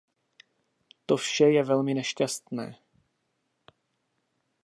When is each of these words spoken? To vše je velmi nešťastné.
To 1.05 1.17
vše 1.17 1.43
je 1.45 1.63
velmi 1.63 1.93
nešťastné. 1.93 2.79